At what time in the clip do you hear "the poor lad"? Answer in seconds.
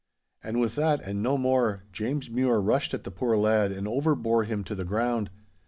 3.03-3.71